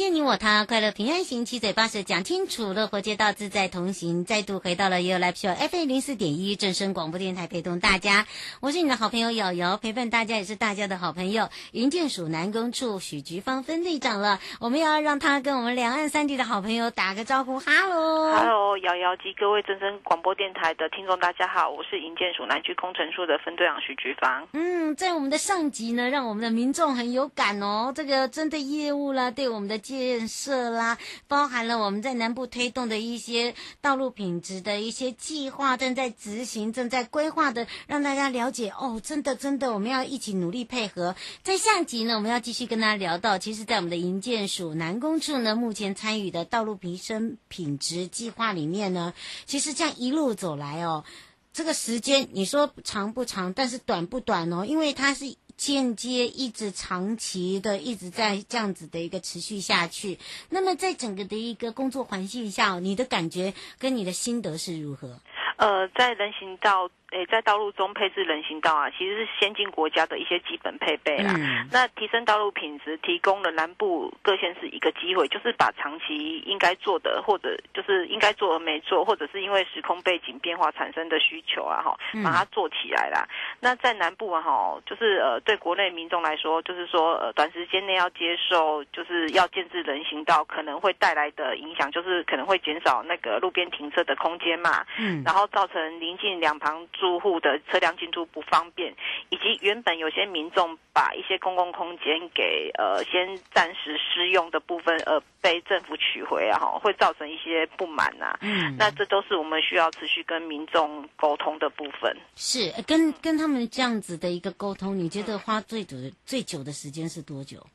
[0.00, 4.24] 迎接你我他，快乐平安行，七嘴八舌讲清楚，乐活街道自在同行。
[4.24, 8.26] 再度回到了 YOYO Live Show FM 零四点一正声广播电台，陪同大家。
[8.62, 11.50] 我是你的好朋友瑶瑶，陪伴大家也是大家的好朋友。
[11.72, 17.60] 营建署南工处许菊芳分队长了，我们要让他跟我们两岸三地的好朋友打个招呼。
[17.60, 24.48] 哈喽，哈喽，瑶瑶及各位正声广播电台的听众，大家好，我是营建署南区工程处的分队长许菊芳。
[24.54, 27.92] 嗯，在我们的上级呢，让我们的民众很有感哦。
[27.94, 39.00] 这个针对业务啦，对我们的建设啦，包含了我们在南部推动的一些道路品质的一些计划，正在执行、正在规划的，让大家了解哦。
[39.02, 41.16] 真的，真的，我们要一起努力配合。
[41.42, 49.12] 在下集呢，我们要继续跟大家聊到，其实，在我们的营建署南工处呢，目前参与的道路提升品质计划里面呢，
[49.44, 51.04] 其实这样一路走来哦，
[51.52, 55.34] 这个时间你说长不长，但是短不短哦，因为它是。
[55.60, 65.20] 间接一直长期的一直在这样子的一个持续下去，那么在整个的一个工作环境下，你的感觉跟你的心得是如何？
[65.58, 66.88] 呃，在人行道。
[67.10, 71.34] 诶，在道路中配置人行道啊，其实是先进国家的一些基本配备啦。
[71.36, 83.26] 嗯、那提升道路品质，提供了南部各县市一个机会，就是把长期应该做的，或者就是应该做而没做，或者是因为时空背景变化产生的需求啊，哈，把它做起来啦。
[83.28, 94.86] 嗯、那在南部啊，哈，就是呃，对国内民众来说，就是说呃，短时间内要接受，就是要建置人行道，可能会带来的影响，就是可能会减少那个路边停车的空间嘛。
[94.96, 95.24] 嗯。
[95.24, 96.86] 然后造成临近两旁。
[97.00, 98.94] 住户的车辆进出不方便，
[99.30, 108.38] 以及原本有些民众把一些公共空间给呃先暂时施用的部分，呃被政府取回啊，哈，会造成一些不满呐、啊。
[108.42, 112.14] 嗯，那这都是我们需要持续跟民众沟通的部分。
[112.36, 115.96] 是跟跟他们这样子的一个沟通，你觉得花最久
[116.26, 117.66] 最久的时间是多久？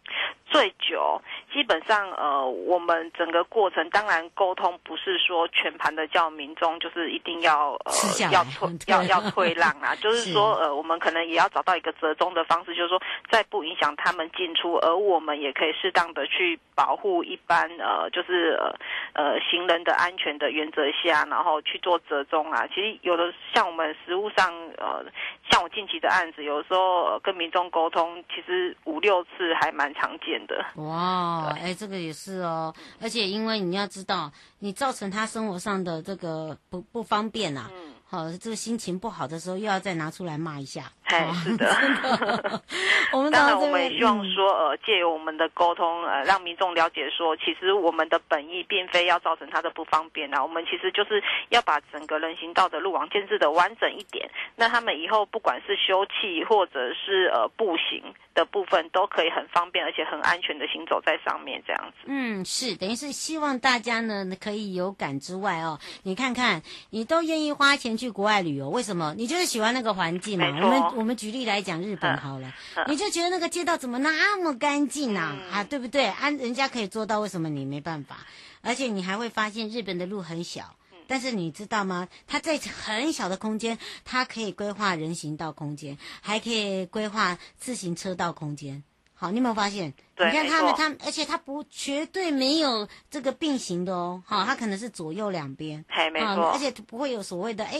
[0.55, 1.21] 最久。
[1.51, 7.93] 基本上，呃，我们整个过程当然沟通不是说全盘的叫民众就是一定要呃
[8.29, 13.01] 要 退要要退让啊， 就是说呃，我们可能也要找到一个折中的方式，就是说
[13.31, 18.75] 在不影响他们进出，而我们也可以适当的去保护一般呃就是呃
[19.13, 22.67] 呃行人的安全的原则下，然后去做折中啊。
[22.67, 25.05] 其实有的像我们实务上呃，
[25.49, 30.83] 像我近期的案子，有时候、呃、跟民众沟通，其实五六次还蛮常见的。
[30.83, 31.50] 哇。
[31.56, 41.67] 哎，这个也是哦，而且因为你要知道，你造成他生活上的这个不不方便呐、啊，嗯，好，这个心情不好的时候，又要再拿出来骂一下，哎，是的，
[43.13, 61.35] 我们当然我们也希望说，呃，借由我们的沟通，呃，让民众了解说，其实我们的本意并非要造成他的不方便啊，我们其实就是要把整个人行道的路网建设的完整一点，那他们以后不管是休憩或者是呃步行的部分，都可以很方便而且很安全的行走在上。
[61.45, 69.13] 面这样子，嗯，是等于是希望大家呢可以有感之外哦，你看看你都愿意花钱去国外旅游，为什么？
[69.16, 70.47] 你就是喜欢那个环境嘛。
[70.47, 72.53] 我们我们举例来讲，日本好了，
[72.88, 75.35] 你就觉得那个街道怎么那么干净啊？
[75.51, 76.06] 啊，对不对？
[76.06, 78.25] 啊，人家可以做到，为什么你没办法？
[78.61, 82.07] 而且你还会发现日本的路很小，但是你知道吗？
[82.28, 88.84] 它在很小的空间，它可以规划人行道空间，还可以规划自行车道空间。
[89.25, 89.91] 好，你有没有发现？
[90.16, 94.22] 对，你看他们，他们，而且他不绝对没有这个并行的哦。
[94.24, 96.52] 好，他可能是左右两边，嘿，没错。
[96.52, 97.75] 而且不会有所谓的，哎，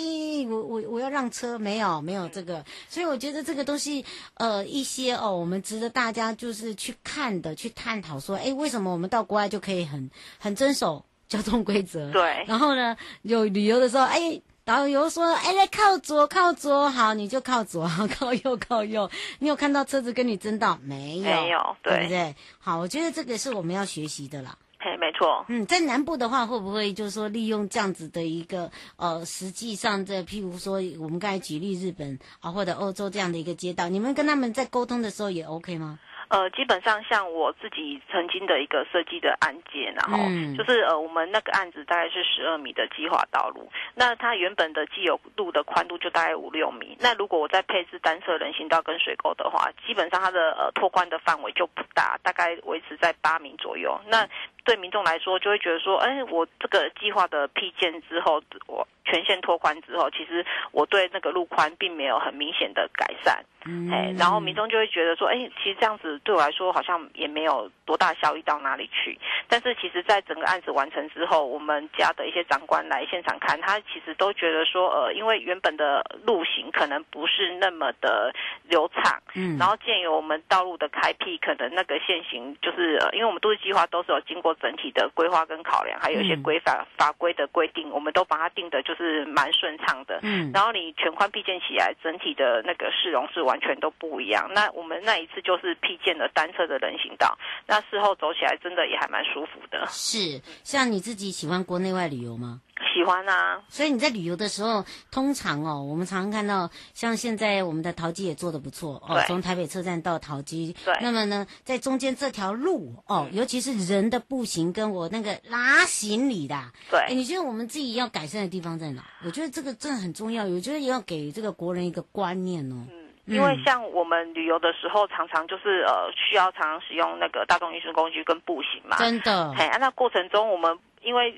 [0.50, 2.66] 我我我要让车，没有没有这个。
[2.90, 4.04] 所以我觉得这个东西，
[4.34, 10.10] 呃，一些哦，我们值得大家就是去看的，去探讨说，哎，为什么我们到国外就可以很
[10.40, 12.12] 很遵守交通规则？
[12.12, 12.44] 对。
[12.48, 14.42] 然后呢，有旅游的时候，哎。
[14.66, 19.12] 导游说：“哎，来靠左，靠左，好，你就靠左， 靠右，靠右。
[19.38, 21.24] 你有看到车子跟你争道没有？
[21.24, 22.36] 没有，对，对不对？
[22.58, 24.58] 好，我觉得这个是我们要学习的啦。
[24.80, 25.46] 嘿，没错。
[25.50, 36.00] 嗯，在南部的话，会不会就是说利用这样子的一个呃，实际上的，譬如说我们刚才举例日本啊，或者欧洲这样的一个街道，你们跟他们在沟通的时候也 OK 吗？”
[36.36, 40.18] 呃，基本上像我自己曾经的一个设计的案件，然后
[40.58, 53.98] 就是呃，我们那个案子大概是十二米的计划道路，那它原本的既有路的宽度就大概五六米，那如果我再配置单侧人行道跟水沟的话，基本上它的呃拓宽的范围就不大，大概维持在八米左右。
[54.08, 54.28] 那
[54.66, 63.44] 对民众来说，就会觉得说，哎，我这个计划的批建之后，我全线拓宽之后，其实我对那个路宽并没有很明显的改善。
[63.68, 69.18] 嗯，哎，然后民众就会觉得说，哎，其实这样子对我来说好像也没有多大效益到哪里去。
[69.48, 78.32] 但是其实，在整个案子完成之后，我们家的一些长官来现场看，他其实都觉得说，呃，因为原本的路型可能不是那么的
[78.70, 88.95] 流畅，嗯，然后鉴于我们道路的开辟，可能那个线型就是，呃，因为我们都市计划都是有经过整体的规划跟考量，还有一些规范法规的规定，我们都把它定的就是
[89.26, 93.56] 蛮顺畅的，嗯，然后你全宽辟建起来，整体的那个市容是完。
[93.56, 94.52] 完全都不一样。
[94.54, 99.88] 那我们那一次就是辟建了单车的人行道，那事后走起来真的也还蛮舒服的。
[99.88, 102.60] 是，像你自己喜欢国内外旅游吗？
[102.94, 103.62] 喜欢啊。
[103.70, 110.76] 所以你在旅游的时候，通常哦，我们常常看到，像现在我们的桃机也做的不错哦，从台北车站到桃机。
[110.84, 110.94] 对。
[111.02, 116.56] 那么呢，在中间这条路哦，尤其是人的步行跟我那个拉行李的，
[116.90, 117.00] 对。
[117.00, 119.04] 哎，你觉得我们自己要改善的地方在哪？
[119.24, 122.76] 我觉得这个真的很重要，我觉得也要给这个国人一个观念哦。
[122.92, 128.98] 嗯因为像我们旅游的时候，常常就是呃需要常常使用那个大众运输工具跟步行嘛。
[129.00, 129.52] 真的。
[129.54, 131.32] 嘿，啊，那过程中我们因为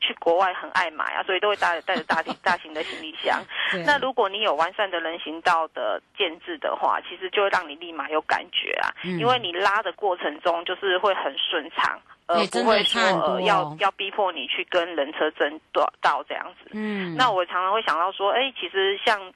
[0.00, 3.42] 去国外很爱买啊，所以都会带带着大大型的行李箱。
[3.84, 8.92] 那如果你有完善的人行道的建制的话，其实就会让你立马有感觉啊。
[9.02, 9.18] 嗯。
[9.18, 16.70] 因为你拉的过程中就是会很顺畅，呃，不会说呃要要逼迫你去跟人车争道这样子。
[16.74, 17.16] 嗯。
[17.16, 19.32] 那我常常会想到说，哎，其实像。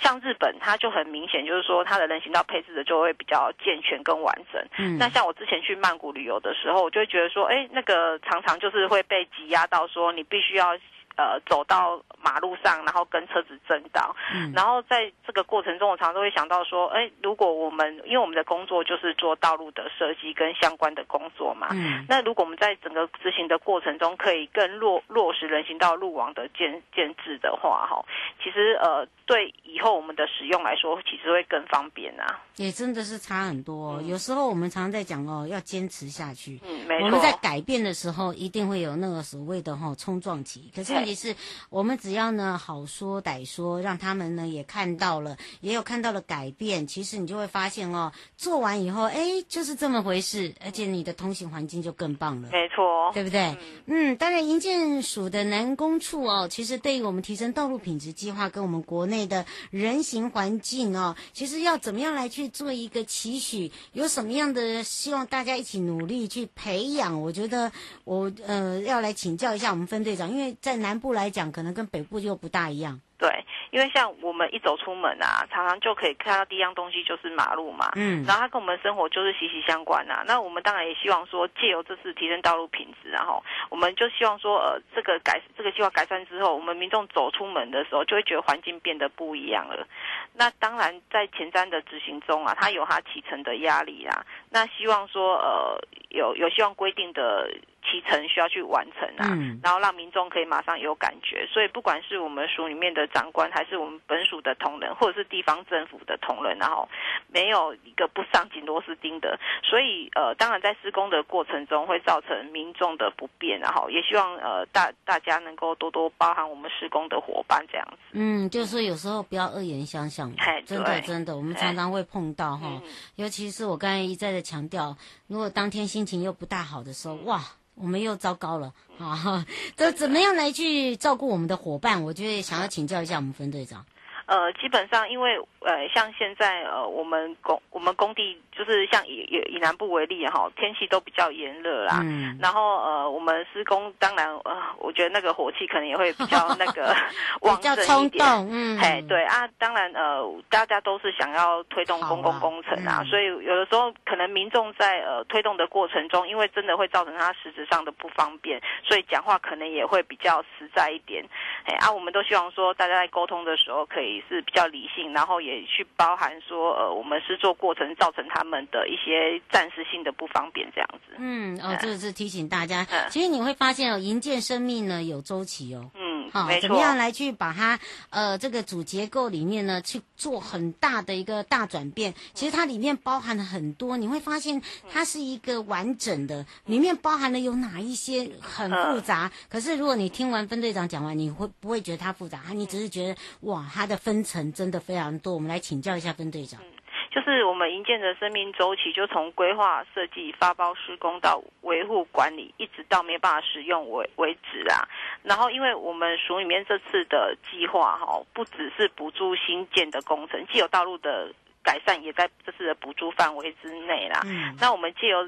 [0.00, 4.60] 像日本，它就很明显，就是说它的人行道配置的就会比较健全跟完整。
[4.78, 10.76] 嗯，那像我之前去曼谷旅游的时候，我就会觉得说，哎，那个常常就是会被挤压到，说你必须要。
[11.16, 28.02] 呃，走到马路上，然后跟车子争道，嗯，然后在这个过程中，我常常都会想到说，哎，如果我们因为我们的工作就是做道路的设计跟相关的工作嘛，嗯，那如果我们在整个执行的过程中，可以更落落实人行道路网的建建制的话，哈，
[28.42, 32.40] 其实呃，对以后我们的使用来说，其实会更方便啊。
[32.56, 36.60] 也真的是差很多，嗯，有时候我们常常在讲哦，要坚持下去。
[36.64, 37.06] 嗯，没错。
[37.06, 41.09] 我们在改变的时候，一定会有那个所谓的哈冲撞期，可是。
[41.10, 41.34] 也是，
[41.70, 46.86] 我们只要呢好说歹说，让他们呢也看到了，也有看到了改变。
[46.86, 52.48] 其实你就会发现哦，做完以后，哎，就是这么回事，而且你的通行环境就更棒了。
[52.52, 53.56] 没错，对不对？
[53.86, 67.20] 嗯，当然，营建署的南工处哦，其实对于我们提升道路品质计划跟我们国内的人行环境哦，其实要怎么样来去做一个期许，有什么样的希望大家一起努力去培养？
[67.20, 67.72] 我觉得
[68.04, 70.89] 我呃要来请教一下我们分队长，因为在南。
[70.98, 73.00] 部来讲，可能跟北部又不大一样。
[73.18, 73.28] 对，
[73.70, 77.90] 因为像我们一走出门啊，常常就可以看到第一样东西就是马路嘛。
[77.94, 80.24] 嗯，然后它跟我们生活就是息息相关啊。
[80.26, 89.86] 那我们当然也希望说，借由这次提升道路品质，然后我们就希望说，呃，这个改这个计划改善之后，我们民众走出门的时候，就会觉得环境变得不一样了。
[90.32, 94.24] 那当然，在前瞻的执行中啊，它有它启程的压力啊。
[94.48, 95.78] 那希望说，呃，
[96.08, 97.50] 有有希望规定的。
[97.90, 101.44] 提成需要去完成啊，嗯，然后让民众可以马上有感觉。
[101.52, 106.88] 所以不管是我们署里面的长官，还是我们本署的同仁，或者是地方政府的同仁，然后
[107.26, 109.36] 没有一个不上紧螺丝钉的。
[109.64, 117.98] 所以呃，当然在施工的过程中会造成民众的不便，然后也希望呃大大家能够多多包含我们施工的伙伴这样子。
[118.12, 120.32] 嗯，就是有时候不要恶言相向，
[120.64, 122.82] 真的真的，我们常常会碰到哈，嗯，
[123.16, 127.40] 尤其是我刚才一再的强调，如果当天心情又不大好的时候，哇。
[127.80, 129.44] 我们又糟糕了啊！
[129.76, 132.02] 这 怎么样来去照顾我们的伙伴？
[132.02, 133.84] 我觉得想要请教一下我们分队长。
[134.30, 135.38] 呃，基本上因为。
[135.62, 142.00] 呃，像现在呃，我们工我们工地就是像以以以南部为例哈，天气都比较炎热啦。
[142.02, 142.38] 嗯。
[142.40, 146.96] 然后呃，我们施工当然呃，我觉得那个火气可能也会比较那个
[147.42, 147.74] 旺盛
[148.06, 148.10] 一点。
[148.10, 148.48] 比较冲动。
[148.50, 148.78] 嗯。
[148.78, 161.22] 哎，对啊，当然呃，大家都是想要推动公共工程啊，啊嗯、所以有的时候可能民众在呃推动的过程中，因为真的会造成他实质上的不方便，所以讲话可能也会比较实在一点。
[161.66, 165.60] 哎啊，我们都希望说大家在沟通的时候可以是比较理性，然后也。
[165.70, 171.14] 去包含说，呃，我们施作过程造成他们的一些暂时性的不方便，这样子。
[171.18, 172.84] 嗯，哦，这是提醒大家。
[172.90, 175.88] 嗯、其实你会发现哦，营建生命呢有周期哦。
[175.94, 182.12] 嗯，好、哦，怎么样来去把它呃这个主结构里面呢去做很大的一个大转变？
[182.32, 184.60] 其实它里面包含了很多，你会发现
[184.90, 189.30] 它是一个完整的，里面包含了有哪一些很复杂。
[189.32, 192.40] 嗯、可是如果你听完分队长讲完，你会不会觉得它复杂？
[192.54, 195.34] 你只是觉得哇，它的分层真的非常多。
[195.34, 196.60] 我们来请教一下分队长。
[196.62, 196.66] 嗯，
[197.10, 204.88] 就是我们营建的生命周期，就从规划设计、发包施工到维护管理，一直到没有办法使用为为止啊。
[205.22, 211.30] 然后，因为我们署里面这次的计划哈，不只是补助新建的工程，既有道路的
[211.62, 214.20] 改善也在这次的补助范围之内啦。
[214.24, 215.18] 嗯，那我们借由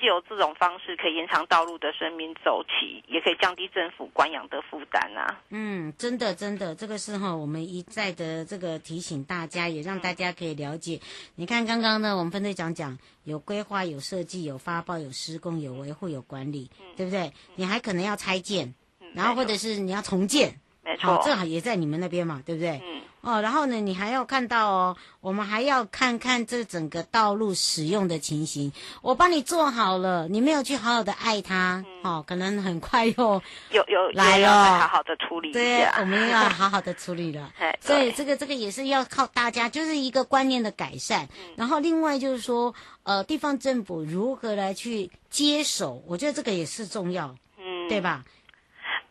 [0.00, 5.40] 借由这种方式，可以延长道路的生命周期，也可以降低政府管养的负担啊。
[5.50, 10.96] 嗯，真的真的，这个是哈，我们一再的这个提醒大家，也让大家可以了解。
[10.96, 17.32] 嗯、你看刚刚呢，我们分队长讲有规划、有设计、有发包、有施工、有维护、有管理，嗯、对不对？
[17.54, 22.80] 你还可能要拆建，嗯、然后或者是你要重建，没错，正好也在你们那边嘛，对不对？
[22.84, 23.00] 嗯。
[23.26, 28.72] 哦，然后呢，你还要看到哦，我们还要看看这整个道路使用的情形。
[29.02, 33.42] 我帮你做好了，你没有去好好的爱它，嗯、哦，可能很快又
[33.74, 35.52] 又又来了，好好的处理。
[35.52, 37.52] 对，我们要好好的处理了。
[37.82, 41.24] 所以这个这个也是要靠大家，就是一个观念的改善。
[41.36, 48.24] 嗯、然后另外就是说，呃，地方政府如何来去接手，我觉得这个也是重要，嗯，对吧？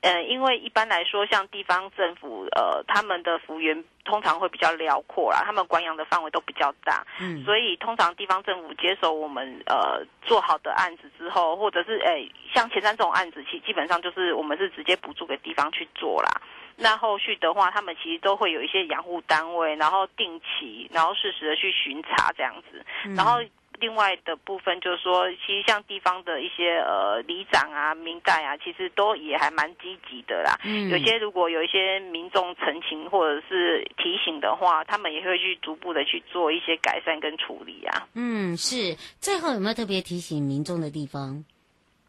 [0.05, 16.29] 呃，因为一般来说，像地方政府，呃，他们的幅员通常会比较辽阔啦，他们管养的范围都比较大，嗯，所以通常地方政府接手我们呃做好的案子之后，或者是诶，像前三这种案子，其基本上就是我们是直接补助给地方去做啦。
[16.77, 23.39] 那后续的话，他们其实都会有一些养护单位，然后定期，然后适时的去巡查这样子，嗯、然后。
[23.79, 30.60] 另外的部分就是说，其实像地方的一些呃里长啊、民代啊，其实都也还蛮积极的啦。
[30.63, 38.08] 嗯，有些如果有一些民众澄清或者是提醒的话，他们也会去逐步的去做一些改善跟处理啊。
[38.13, 38.96] 嗯，是。
[39.20, 41.44] 最后有没有特别提醒民众的地方？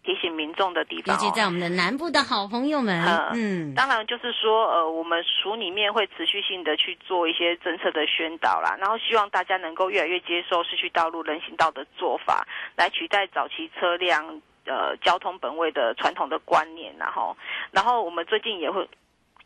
[0.06, 3.74] 提醒民众的地方，尤其在我们的南部的好朋友们，嗯，嗯。
[3.74, 12.46] 当然就是说，呃，我们署里面会持续性的去做一些政策的宣导啦，然后希望大家能够越来越接受市区道路人行道的做法，
[12.76, 17.36] 来取代早期车辆呃交通本位的传统的观念，然后，
[17.72, 18.88] 然后我们最近也会。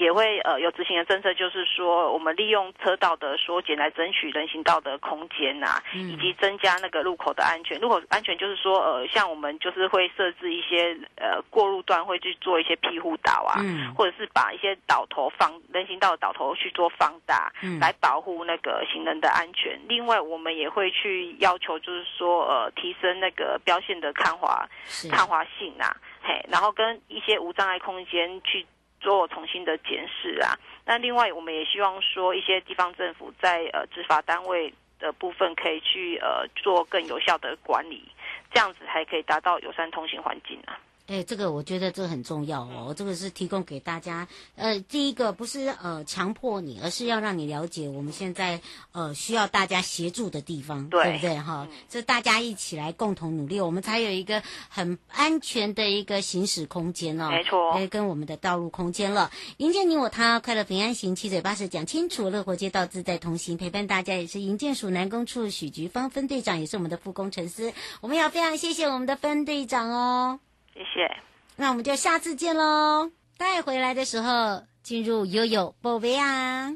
[0.01, 7.79] 也会呃有执行的政策，就是说我们利用车道的缩减来争取人行道的空间呐、啊，以及增加那个路口的安全。
[7.79, 19.79] 路口安全就是说呃像我们就是会设置一些呃过路段会去做一些庇护岛啊，嗯、或者是把一些岛头放人行道的岛头去做放大，嗯、来保护那个行人的安全。
[19.87, 24.67] 另外我们也会去要求就是说呃提升那个标线的抗滑
[25.11, 28.65] 抗滑性啊，嘿，然后跟一些无障碍空间去。
[29.01, 30.55] 做重新的检视啊，
[30.85, 38.07] 那另外我们也希望说一些地方政府在呃执法单位的部分可以去呃做更有效的管理，
[38.53, 40.79] 这样子才可以达到友善通行环境啊。
[41.11, 42.95] 哎，这个我觉得这个很重要哦。
[42.97, 48.61] 这个是提供给大家，呃，第一个不是呃强迫你，而是要让你了解我们现在
[48.93, 51.67] 呃需要大家协助的地方，对，对不对哈？
[51.89, 57.29] 这、嗯、大家一起来共同努力，我们才有一个很安全的一个行驶空间哦。
[57.29, 70.39] 没错，哎，跟我们的道路空间了，迎接你我他，快乐平安行，七嘴八舌讲清楚，乐活街道自在同行，陪伴大家也是营建署南工处许菊芳分队长，也是我们的副工程师，我们要非常谢谢我们的分队长哦。
[70.75, 71.11] 谢谢，
[71.57, 73.11] 那我们就下次见喽。
[73.37, 76.73] 带回来的时候，进入悠悠宝贝啊。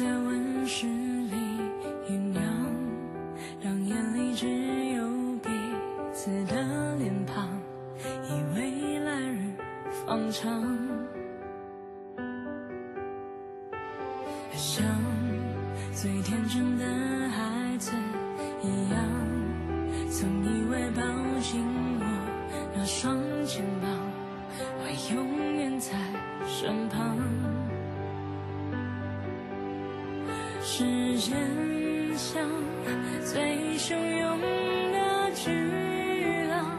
[0.00, 1.36] 在温室里
[2.08, 2.42] 酝酿，
[3.60, 4.46] 让眼里只
[4.94, 5.04] 有
[5.42, 5.50] 彼
[6.10, 7.46] 此的脸庞，
[8.24, 9.52] 以为来日
[10.06, 10.48] 方长，
[14.52, 14.82] 像
[15.92, 17.92] 最天真的孩子
[18.62, 19.04] 一样，
[20.10, 21.02] 曾以为抱
[21.42, 21.62] 紧
[22.00, 23.29] 我那双。
[30.80, 30.86] 世
[31.18, 31.36] 间
[32.16, 32.42] 像
[33.22, 34.40] 最汹涌
[34.92, 35.50] 的巨
[36.48, 36.74] 浪，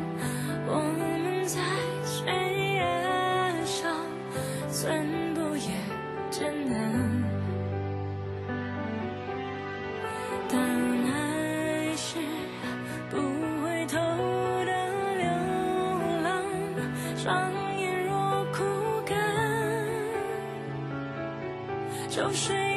[0.65, 1.61] 我们在
[2.03, 2.81] 悬崖
[3.63, 3.95] 上
[4.71, 5.69] 寸步也
[6.31, 6.73] 艰难。
[10.49, 10.59] 当
[11.05, 12.17] 爱是
[13.11, 13.17] 不
[13.63, 13.99] 回头
[14.65, 14.71] 的
[15.19, 15.29] 流
[16.23, 16.41] 浪，
[17.15, 18.63] 双眼若枯
[19.05, 19.15] 干。
[22.09, 22.70] 就是。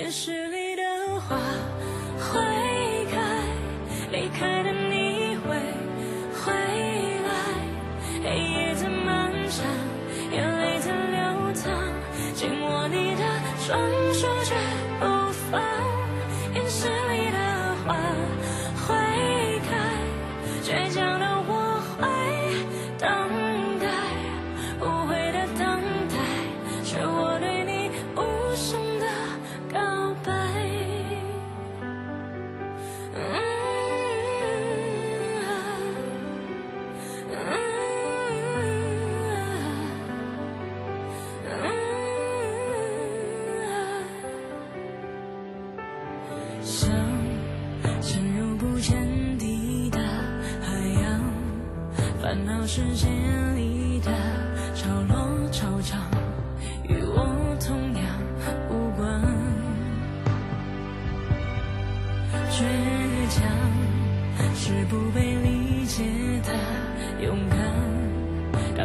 [0.00, 0.82] 电视里的
[1.18, 1.36] 花
[2.20, 2.38] 会
[3.10, 3.18] 开，
[4.12, 5.56] 离开的你会
[6.32, 6.52] 回
[7.26, 7.28] 来，
[8.22, 9.66] 黑夜再漫长，
[10.30, 11.66] 眼泪在流淌，
[12.32, 13.24] 紧握你的
[13.58, 13.76] 双
[14.14, 14.54] 手绝
[15.00, 15.04] 不
[15.50, 15.60] 放，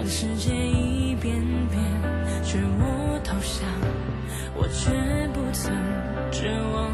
[0.03, 1.41] 当世界一遍
[1.71, 1.81] 遍
[2.43, 3.65] 劝我投降，
[4.53, 4.91] 我却
[5.29, 5.71] 不曾
[6.29, 6.91] 绝望。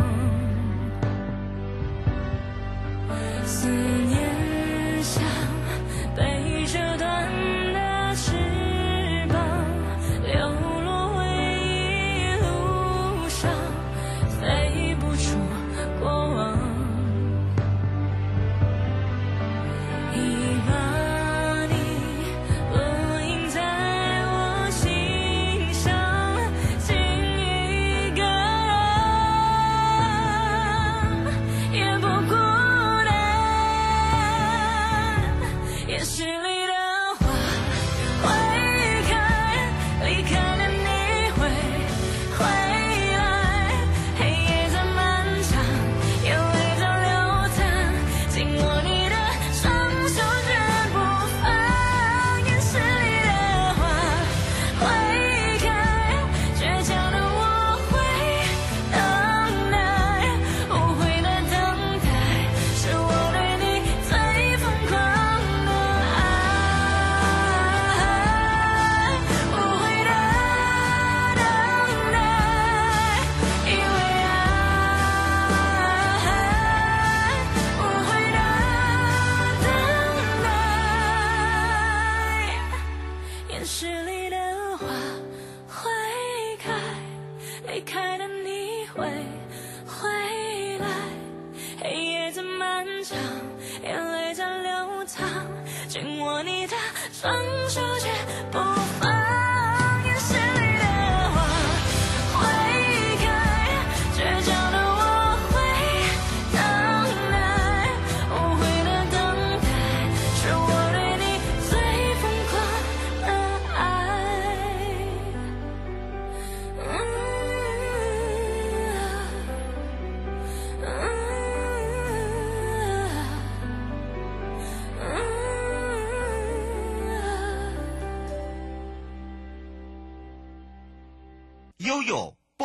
[3.43, 3.67] 思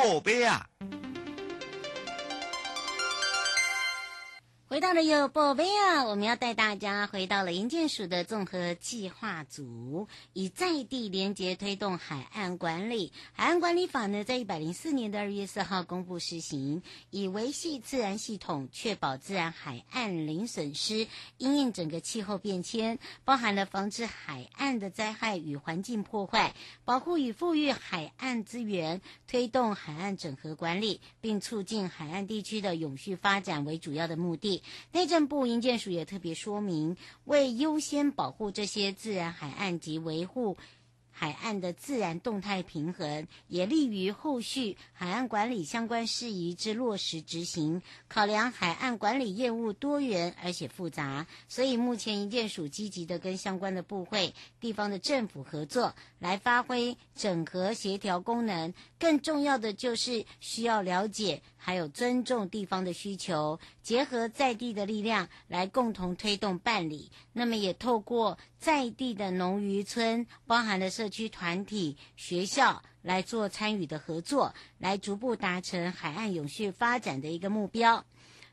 [0.05, 0.67] 宝贝啊！
[4.74, 6.04] 回到了有宝贝啊！
[6.04, 13.12] 我们要带大家回到了营建署的综合计划组，以在地连结推动海岸管理。
[13.34, 21.06] 海岸管理法呢，在一百零四年的二月四号公布施行，以维系自然系统，确保自然海岸零损失，
[21.38, 26.52] 因应整个气候变迁，包含了防止海岸的灾害与环境破坏，
[26.84, 34.63] 保护与富裕海岸资源，推动海岸整合管理，并促进海岸地区的永续发展为主要的目的。
[34.92, 40.57] 内政部营建署也特别说明，为优先保护这些自然海岸及维护
[41.16, 47.83] 海岸的自然动态平衡，也利于后续海岸管理相关事宜之落实执行。
[48.09, 58.72] 考量海岸管理业务多元而且复杂，所以目前营建署积极的跟相关的部会、地方的政府合作，来发挥整合协调功能。
[58.98, 67.10] 更重要的就是需要了解，还有尊重地方的需求，结合在地的力量来共同推动办理。
[67.34, 78.02] 那么也透过在地的农渔村，包含了社区团体、学校来做参与的合作，来逐步达成海岸永续发展的一个目标。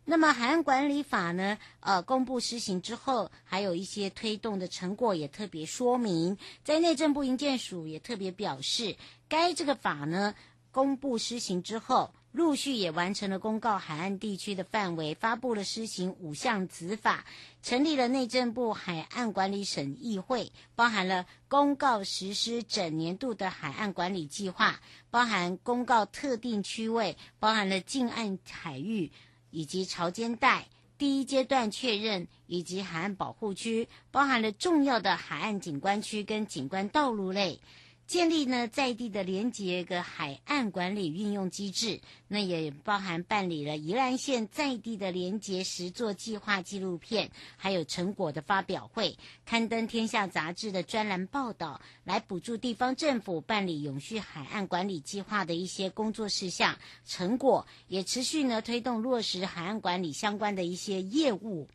[0.06, 8.96] 那么海岸管理法呢，呃，公布施行之后，还有一些推动的成果也特别说明，在内政部营建署也特别表示，
[9.30, 10.36] 该这个法呢
[10.72, 12.14] 公布施行之后。
[12.34, 17.26] 陆续也完成了公告海岸地区的范围，发布了施行五项子法，
[17.62, 29.12] 成立了内政部海岸管理审议会，包含了公告实施整年度的海岸管理计划，包含公告特定区位，包含了近岸海域
[29.52, 37.60] 以及潮间带，第一阶段确认以及海岸保护区，包含了重要的海岸景观区跟景观道路类。
[38.08, 42.02] 建立呢在地的连接跟海岸管理运用机制，
[42.34, 61.68] 那也包含办理了宜兰县在地的连结实作计划纪录片，还有成果的发表会，刊登天下杂志的专栏报道，来补助地方政府办理永续海岸管理计划的一些工作事项成果，也持续呢推动落实海岸管理相关的一些业务。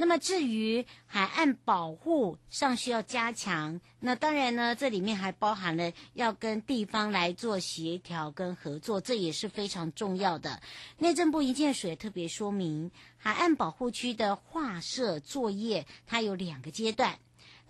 [0.00, 10.62] 那么至于海岸保护尚需要加强，那当然呢，这里面还包含了要跟地方来做协调跟合作，这也是非常重要的。
[10.98, 17.18] 内政部营建署也特别说明，海岸保护区的划设作业它有两个阶段。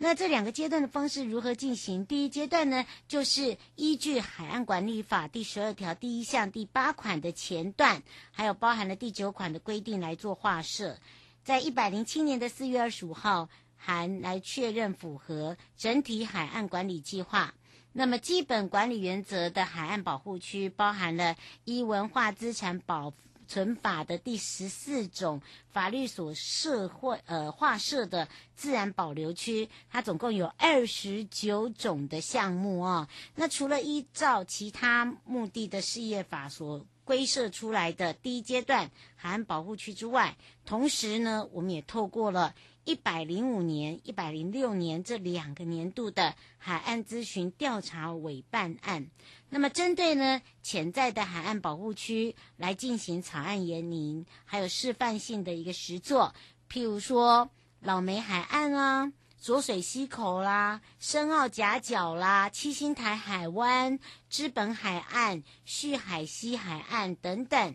[0.00, 2.06] 那这两个阶段的方式如何进行？
[2.06, 10.98] 第一阶段呢，就是依据《海岸管理法》第十二条第一项第八款的前段，还有包含了第九款的规定来做划设。
[11.42, 17.54] 在一百零七年的四月二十五号，函来确认符合整体海岸管理计划。
[17.98, 21.34] 那么基本管理原则的海岸保护区，包含了
[21.64, 23.12] 依文化资产保
[23.48, 33.08] 存法的第十四种法律所设或呃划设的自然保留区，它总共有二十九种的项目啊、哦。
[33.34, 42.54] 那除了依照其他目的的事业法所规设出来的第一阶段海岸保护区之外，同时呢，我们也透过了
[42.88, 49.10] 一百零五年、一百零六年这两个年度的海岸咨询调查委办案，
[49.50, 56.34] 那么针对呢潜在的海岸保护区来进行草案研拟，还有示范性的一个实作，
[56.72, 59.12] 譬如说老梅海岸啊。
[59.40, 67.74] 浊水溪口啦，深澳夹角啦，七星台海湾、知本海岸、旭海西海岸等等。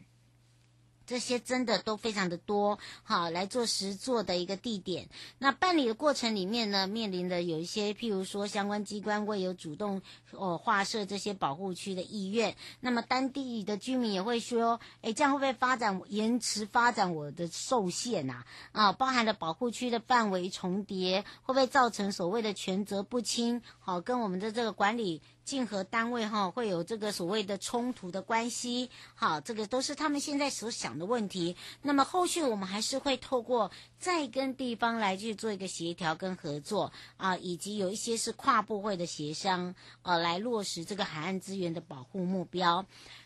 [1.06, 5.10] 这些真的都非常的多，好来做实做的一个地点。
[5.38, 18.44] 那办理的过程里面呢，面临的有一些，譬如说相关机关会有主动哦划设这些保护区的意愿，那么当地的居民也会说，诶，这样会不会发展延迟发展我的受限呐？
[18.72, 23.62] 啊，包含了保护区的范围重叠，会不会造成所谓的权责不清？
[23.80, 25.22] 好，跟我们的这个管理。
[25.44, 31.56] 竞合单位哈会有这个所谓的冲突的关系，好，这个都是他们现在所想的问题。
[31.82, 42.86] 那么后续我们还是会透过再跟地方来去做一个协调跟合作啊，以及有一些是跨部会的协商，呃，来落实这个海岸资源的保护目标。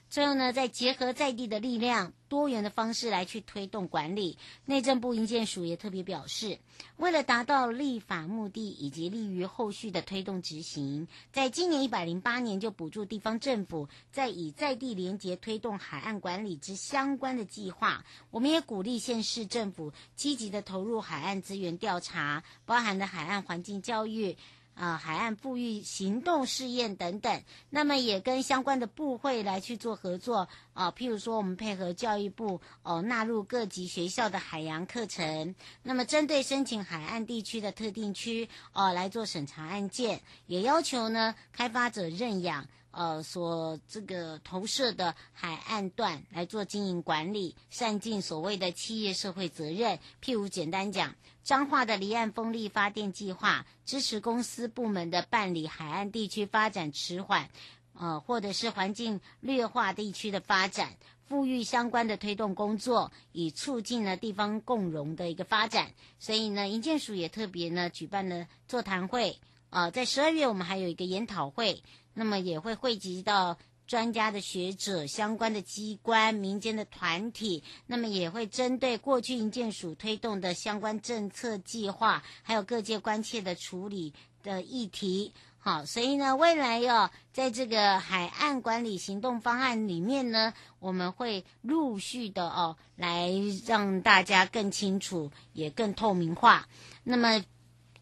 [0.09, 4.37] 最后呢，再结合在地的力量，多元的方式来去推动管理。
[4.65, 6.59] 内政部营建署也特别表示，
[6.95, 18.05] 为了达到立法目的以及利于后续的推动执行，在今年一百零八年就补助地方政府在以在地连结推动海岸管理之相关的计划。
[18.31, 24.37] 我们也鼓励县市政府积极的投入海岸资源调查，包含了海岸环境教育。
[24.77, 42.67] 啊，海岸复育行动试验等等，那么也跟相关的部会来去做合作啊，譬如说我们配合教育部哦，纳入各级学校的海洋课程，那么针对申请海岸地区的特定区哦来做审查案件，也要求呢开发者认养。
[42.97, 49.99] 呃，所这个投射的海岸段来做经营管理，善尽所谓的企业社会责任。
[50.19, 57.47] 譬如简单讲，彰化的离岸风力发电计划，支持公司部门的办理海岸地区发展迟缓，
[57.93, 65.93] 呃，或者是环境劣化地区的发展，富裕相关的推动工作，以促进了地方共荣的一个发展。
[66.17, 69.37] 所以呢，银建署也特别呢举办了座谈会。
[69.69, 71.83] 啊、呃，在十二月我们还有一个研讨会。
[72.19, 85.31] 那么也会汇集到专家的学者、相关的机关、民间的团体，那么也会针对过去营建署推动的相关政策计划，还有各界关切的处理的议题。
[85.59, 93.31] 好，所以呢，未来要、哦、在这个海岸管理行动方案里面呢，我们会陆续的哦，来
[93.67, 96.67] 让大家更清楚，也更透明化。
[97.03, 97.43] 那么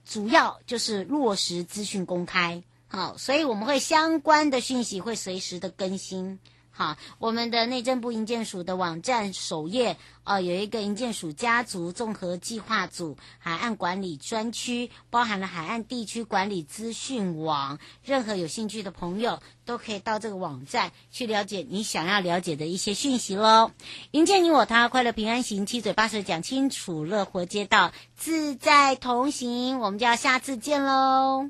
[0.05, 2.63] 主要就是落实资讯公开。
[2.87, 6.39] 好，所以我们会相关的讯息会随时的更新。
[6.77, 9.95] 好，我们的内政部营建署的网站首页，
[10.25, 17.79] 呃，有一个营建署家族综合计划组海岸管理专区，包含了海岸地区管理资讯网。
[18.03, 23.71] 任何有兴趣的朋友都可以到这个网站去了解你想要了解的一些讯息喽。
[24.11, 29.79] 营建你我他，快乐平安行，七嘴八舌讲清楚，乐活街道自在同行。
[29.79, 31.49] 我们就要下次见喽。